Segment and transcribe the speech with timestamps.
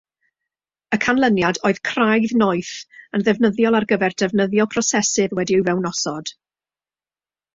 [0.95, 2.71] Y canlyniad oedd craidd "noeth",
[3.17, 6.33] yn ddefnyddiol ar gyfer defnyddio prosesydd wedi'i fewnosod.